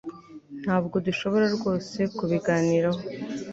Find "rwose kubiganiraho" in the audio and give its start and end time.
1.55-3.01